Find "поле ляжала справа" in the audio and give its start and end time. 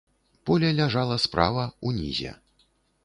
0.49-1.67